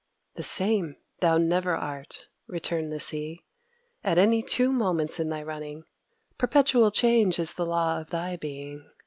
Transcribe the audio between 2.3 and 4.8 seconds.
returned the Sea, "at any two